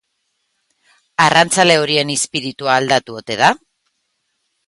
[1.25, 3.53] Arrantzale horien izpiritua aldatu ote da?